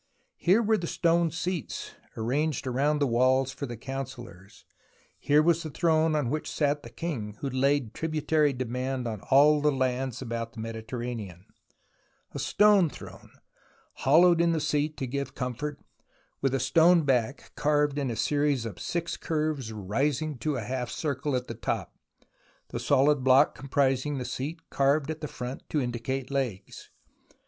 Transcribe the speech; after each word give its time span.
Here 0.37 0.63
were 0.63 0.79
the 0.79 0.87
stone 0.87 1.29
seats 1.29 1.93
arranged 2.17 2.65
round 2.65 2.99
the 2.99 3.05
walls 3.05 3.51
for 3.51 3.67
the 3.67 3.77
councillors, 3.77 4.65
here 5.19 5.43
was 5.43 5.61
the 5.61 5.69
throne 5.69 6.15
on 6.15 6.31
which 6.31 6.49
sat 6.49 6.81
the 6.81 6.89
king 6.89 7.37
who 7.41 7.49
laid 7.51 7.93
tributary 7.93 8.51
on 8.59 9.21
all 9.29 9.61
the 9.61 9.71
lands 9.71 10.19
about 10.19 10.53
the 10.53 10.59
Mediterranean, 10.59 11.45
a 12.31 12.39
stone 12.39 12.89
throne, 12.89 13.29
hollowed 13.97 14.41
in 14.41 14.53
the 14.53 14.59
seat 14.59 14.97
to 14.97 15.05
give 15.05 15.35
comfort, 15.35 15.79
with 16.41 16.55
a 16.55 16.59
stone 16.59 17.03
back 17.03 17.51
carved 17.55 17.99
in 17.99 18.09
a 18.09 18.15
series 18.15 18.65
of 18.65 18.79
six 18.79 19.15
curves 19.17 19.71
rising 19.71 20.35
to 20.39 20.55
a 20.55 20.61
half 20.63 20.89
circle 20.89 21.35
at 21.35 21.45
the 21.45 21.53
top, 21.53 21.93
the 22.69 22.79
solid 22.79 23.23
block 23.23 23.53
com 23.53 23.69
prising 23.69 24.17
the 24.17 24.25
seat 24.25 24.67
carved 24.71 25.11
at 25.11 25.21
the 25.21 25.27
front 25.27 25.61
to 25.69 25.79
indicate 25.79 26.31
legs. 26.31 26.89